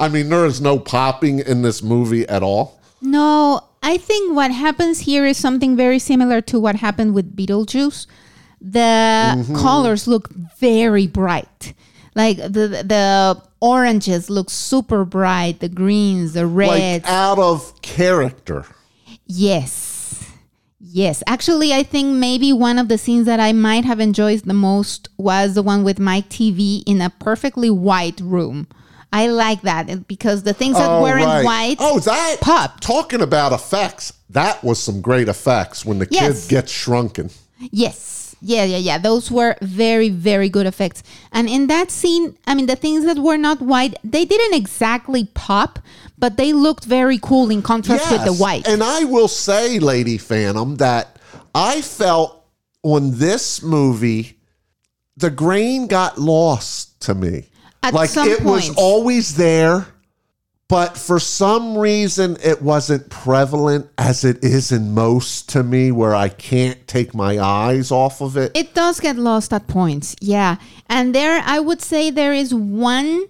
[0.00, 2.80] I mean, there is no popping in this movie at all.
[3.00, 8.06] No, I think what happens here is something very similar to what happened with Beetlejuice.
[8.60, 9.56] The Mm-hmm.
[9.56, 11.74] colors look very bright.
[12.14, 17.04] Like the the oranges look super bright, the greens, the reds.
[17.04, 18.66] Like out of character.
[19.26, 20.28] Yes.
[20.80, 21.22] Yes.
[21.26, 25.08] Actually, I think maybe one of the scenes that I might have enjoyed the most
[25.16, 28.66] was the one with Mike Teevee in a perfectly white room.
[29.14, 31.44] I like that because the things that Oh, were in right.
[31.44, 31.76] white.
[31.80, 32.80] Oh, that pop.
[32.80, 36.42] Talking about effects, that was some great effects when the Yes.
[36.46, 37.30] kid gets shrunken.
[37.70, 38.11] Yes.
[38.44, 38.98] Yeah, yeah, yeah.
[38.98, 41.04] Those were very, very good effects.
[41.30, 45.26] And in that scene, I mean, the things that were not white, they didn't exactly
[45.32, 45.78] pop,
[46.18, 48.66] but they looked very cool in contrast with the white.
[48.66, 51.18] And I will say, Lady Phantom, that
[51.54, 52.44] I felt
[52.82, 54.38] on this movie,
[55.16, 57.48] the grain got lost to me.
[57.84, 59.86] At like it was always there,
[60.72, 66.14] but for some reason it wasn't prevalent as it is in most to me, where
[66.14, 68.52] I can't take my eyes off of it.
[68.54, 70.56] It does get lost at points, yeah.
[70.88, 73.26] And there, I would say there is one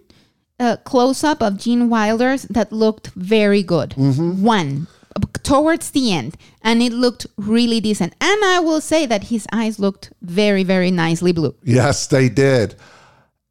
[0.60, 3.94] uh, close up of Gene Wilder's that looked very good.
[3.96, 4.86] One
[5.16, 8.14] uh, towards the end, and it looked really decent.
[8.20, 11.56] And I will say that his eyes looked very, very nicely blue.
[11.64, 12.76] Yes, they did.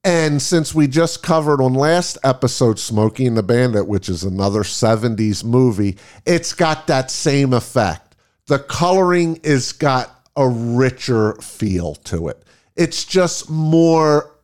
[0.04, 4.62] And since we just covered on last episode Smokey and the Bandit, which is another
[4.62, 8.16] 70s movie, it's got that same effect.
[8.48, 12.44] The coloring is got a richer feel to it.
[12.76, 14.36] It's just more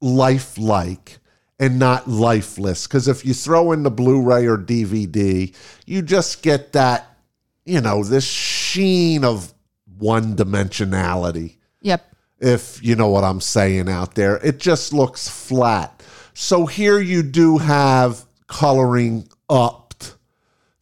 [0.00, 1.18] lifelike
[1.60, 2.88] and not lifeless.
[2.88, 5.54] Because if you throw in the Blu ray or DVD,
[5.86, 7.16] you just get that,
[7.64, 9.54] you know, this sheen of
[9.98, 12.15] one dimensionality Yep.
[12.40, 14.36] If you know what I'm saying out there.
[14.44, 16.02] It just looks flat.
[16.34, 20.16] So here you do have coloring upped.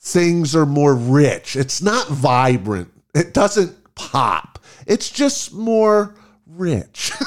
[0.01, 1.57] Things are more rich.
[1.57, 2.91] It's not vibrant.
[3.15, 4.59] It doesn't pop.
[4.87, 6.15] It's just more
[6.47, 7.13] rich.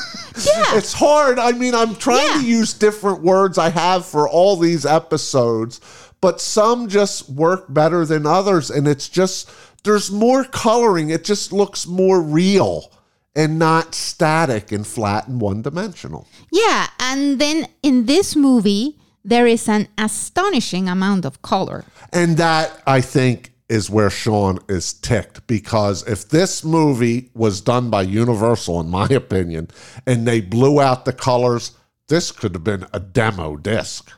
[0.46, 0.78] Yeah.
[0.78, 1.40] it's hard.
[1.40, 2.42] I mean, I'm trying Yeah.
[2.42, 5.82] to use different words I have for all these episodes,
[6.22, 8.70] but some just work better than others.
[8.70, 9.50] And it's just,
[9.84, 11.10] there's more coloring.
[11.10, 12.92] It just looks more real
[13.38, 16.28] and not static and flat and one dimensional.
[16.52, 21.86] Yeah, and then in this movie, there is an astonishing amount of color.
[22.12, 27.90] And that, I think, is where Sean is ticked because if this movie was done
[27.90, 29.68] by Universal, in my opinion,
[30.06, 31.72] and they blew out the colors,
[32.08, 34.12] this could have been a demo disc.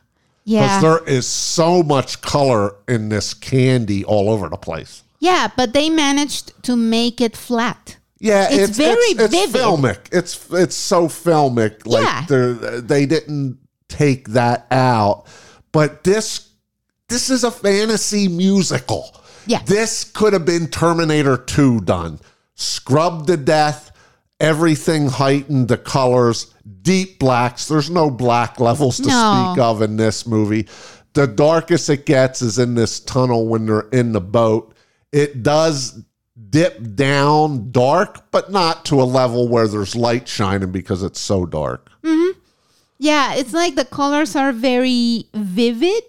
[0.44, 0.78] Yeah.
[0.78, 5.02] Because there is so much color in this candy all over the place.
[5.18, 7.98] yeah, but they managed to make it flat.
[8.20, 9.60] Yeah, It's very it's, it's vivid.
[9.60, 9.98] filmic.
[10.12, 11.86] It's it's so filmic.
[11.86, 12.80] Like Yeah.
[12.80, 13.58] they didn't
[13.88, 15.24] take that out,
[15.72, 16.48] but this
[17.08, 19.16] this is a fantasy musical.
[19.46, 19.62] Yeah.
[19.64, 22.20] this could have been Terminator Two done,
[22.54, 23.90] scrubbed to death,
[24.38, 26.52] everything heightened, the colors,
[26.82, 27.66] deep blacks.
[27.66, 29.52] There's no black levels to No.
[29.54, 30.68] speak of in this movie.
[31.14, 34.74] The darkest it gets is in this tunnel when they're in the boat.
[35.10, 35.98] It does
[36.48, 41.46] dip down dark, but not to a level where there's light shining because it's so
[41.46, 41.90] dark.
[42.02, 42.38] Mm-hmm.
[42.98, 46.02] Yeah, it's like the colors are very vivid,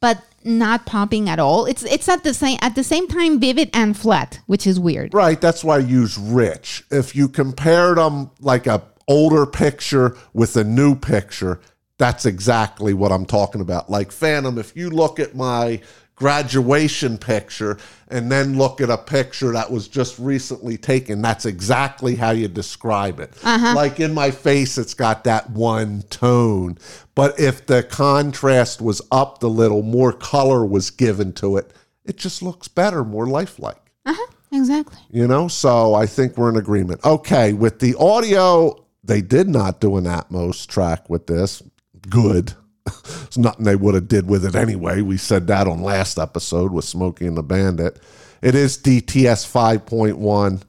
[0.00, 1.66] but not popping at all.
[1.66, 5.12] It's it's at the same at the same time vivid and flat, which is weird.
[5.12, 6.84] Right, that's why I use rich.
[6.90, 11.60] If you compared them like a older picture with a new picture,
[11.98, 13.90] that's exactly what I'm talking about.
[13.90, 15.80] Like Phantom, if you look at my
[16.16, 22.16] graduation picture and then look at a picture that was just recently taken, that's exactly
[22.16, 23.32] how you describe it.
[23.44, 26.78] Like in my face, it's got that one tone.
[27.14, 31.72] But if the contrast was upped a little, more color was given to it,
[32.04, 34.26] it just looks better, more lifelike Uh-huh.
[34.52, 34.96] Exactly.
[35.10, 39.80] you know so i think we're in agreement okay with the audio they did not
[39.80, 41.62] do an atmos track with this
[42.08, 42.54] good
[43.24, 46.72] it's nothing they would have did with it anyway we said that on last episode
[46.72, 48.00] with smokey and the bandit
[48.42, 50.62] it is dts 5.1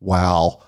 [0.00, 0.62] wow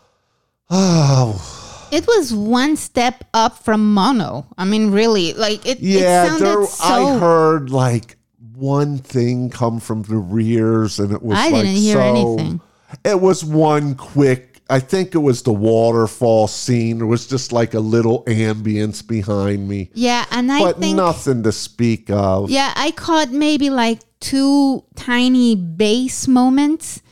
[0.71, 1.61] oh
[1.93, 4.49] It was one step up from mono.
[4.59, 5.79] I mean, really, like it.
[5.79, 6.85] yeah it sounded there, so.
[6.85, 8.17] i heard like
[8.57, 12.61] one thing come from the rears and it was I like didn't hear so anything.
[13.05, 14.54] It was one quick.
[14.71, 16.99] I think it was the waterfall scene.
[16.99, 21.43] There was just like a little ambience behind me, yeah, and I but think nothing
[21.43, 22.51] to speak of.
[22.51, 27.03] Yeah, I caught maybe like two tiny bass moments,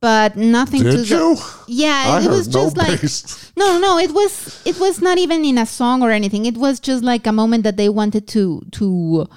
[0.00, 1.36] but nothing to Did the- you?
[1.68, 3.52] Yeah, I it was no just like bass.
[3.56, 6.44] no, no, it was it was not even in a song or anything.
[6.44, 9.28] It was just like a moment that they wanted to to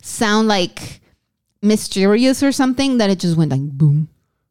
[0.00, 1.00] sound like
[1.60, 4.08] mysterious or something that it just went like boom.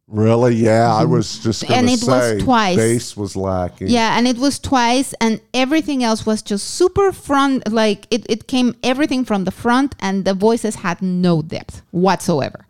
[0.08, 0.56] Really?
[0.56, 2.76] Yeah, I was just going And it was twice.
[2.76, 3.88] bass was lacking.
[3.88, 8.48] Yeah, and it was twice and everything else was just super front like it, it
[8.48, 12.68] came everything from the front and the voices had no depth whatsoever.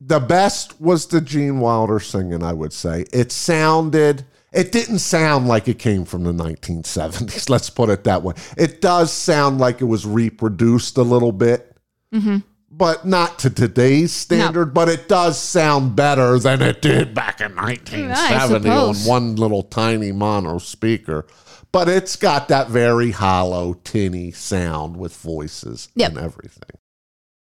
[0.00, 2.44] The best was the Gene Wilder singing.
[2.44, 4.24] I would say it sounded.
[4.52, 7.50] It didn't sound like it came from the 1970s.
[7.50, 8.34] Let's put it that way.
[8.56, 11.76] It does sound like it was reproduced a little bit.
[12.14, 12.38] Mm-hmm.
[12.70, 14.74] But not to today's standard.
[14.74, 19.62] But it does sound better than it did back in mm, 1970 on one little
[19.62, 21.26] tiny mono speaker.
[21.72, 26.10] But it's got that very hollow, tinny sound with voices Yep.
[26.10, 26.70] and everything.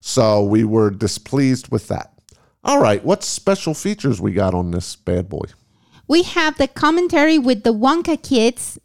[0.01, 2.13] So we were displeased with that.
[2.63, 5.45] All right, what special features we got on this bad boy?
[6.07, 8.77] We have the commentary with the Wonka kids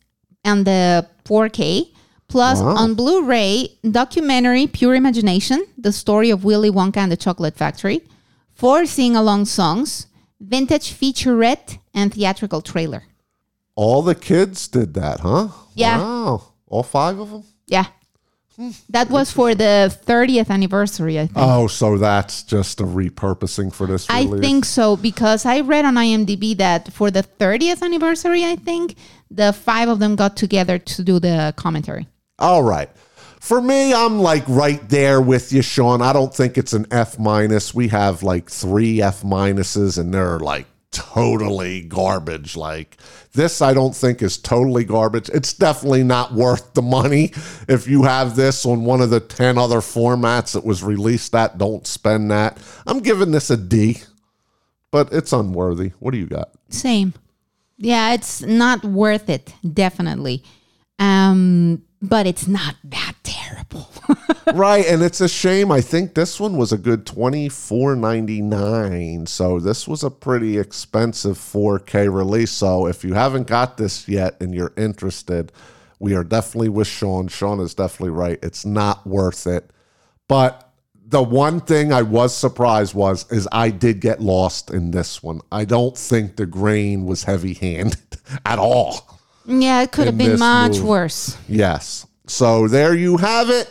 [0.44, 1.90] and the 4K.
[2.28, 2.76] Plus, Wow.
[2.76, 8.00] on Blu ray, documentary Pure Imagination, the story of Willy Wonka and the Chocolate Factory,
[8.54, 10.06] four sing along songs,
[10.40, 13.04] vintage featurette, and theatrical trailer.
[13.76, 15.48] All the kids did that, huh?
[15.74, 15.98] Yeah.
[15.98, 16.42] Wow.
[16.68, 17.44] All five of them?
[17.66, 17.86] Yeah.
[18.56, 18.70] Hmm.
[18.88, 21.38] That was for the 30th anniversary, I think.
[21.38, 24.32] Oh, so that's just a repurposing for this release.
[24.32, 28.94] I think so because I read on IMDb that for the 30th anniversary, I think
[29.28, 32.06] the five of them got together to do the commentary.
[32.38, 32.90] All right.
[33.40, 36.00] For me, I'm like right there with you, Sean.
[36.00, 37.74] I don't think it's an F minus.
[37.74, 42.56] We have like three F minuses, and they're like totally garbage.
[42.56, 42.96] Like
[43.32, 45.28] this, I don't think is totally garbage.
[45.28, 47.32] It's definitely not worth the money.
[47.68, 51.58] If you have this on one of the 10 other formats that was released, that
[51.58, 52.58] don't spend that.
[52.86, 54.02] I'm giving this a D,
[54.90, 55.92] but it's unworthy.
[55.98, 56.50] What do you got?
[56.70, 57.12] Same.
[57.76, 60.44] Yeah, it's not worth it, definitely.
[60.98, 63.88] Um, but it's not that terrible.
[64.54, 65.72] right, and it's a shame.
[65.72, 69.26] I think this one was a good twenty four ninety nine.
[69.26, 72.50] So this was a pretty expensive 4K release.
[72.50, 75.52] So if you haven't got this yet and you're interested,
[75.98, 77.28] we are definitely with Sean.
[77.28, 78.38] Sean is definitely right.
[78.42, 79.70] It's not worth it.
[80.28, 80.72] But
[81.06, 85.40] the one thing I was surprised was is I did get lost in this one.
[85.52, 88.00] I don't think the grain was heavy handed
[88.44, 89.13] at all.
[89.46, 90.84] Yeah, it could have been much move.
[90.84, 91.36] worse.
[91.48, 92.06] Yes.
[92.26, 93.70] So there you have it.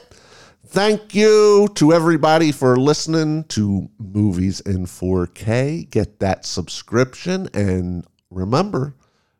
[0.67, 5.89] Thank you to everybody for listening to Movies in 4K.
[5.89, 7.47] Get that subscription.
[7.53, 8.95] And remember,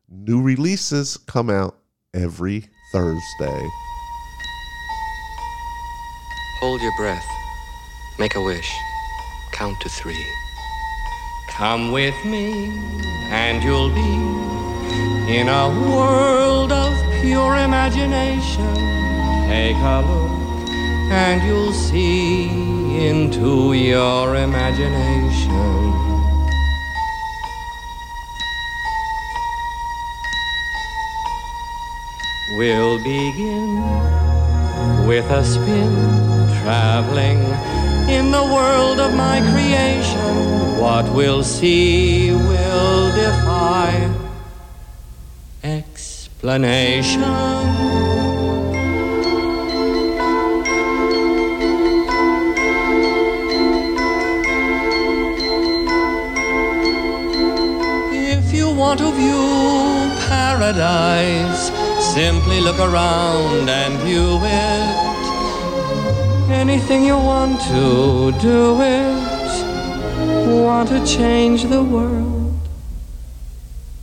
[0.10, 1.78] new releases come out
[2.14, 3.70] every Thursday.
[6.60, 7.26] Hold your breath.
[8.20, 8.72] Make a wish.
[9.54, 10.26] Count to three.
[11.50, 12.70] Come with me,
[13.32, 14.43] and you'll be
[15.28, 18.74] in a world of pure imagination.
[19.48, 20.70] Take a look,
[21.12, 25.94] and you'll see into your imagination.
[32.58, 33.82] We'll begin
[35.08, 35.94] with a spin,
[36.62, 37.40] traveling
[38.10, 40.80] in the world of my creation.
[40.80, 44.14] What we'll see will defy
[46.44, 47.24] explanation.
[58.12, 61.72] If you want to view paradise,
[62.14, 65.14] simply look around and view it.
[66.52, 69.14] Anything you want to do it.
[70.66, 72.33] Want to change the world.